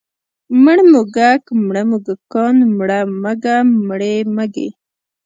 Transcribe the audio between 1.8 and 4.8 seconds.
موږکان، مړه مږه، مړې مږې.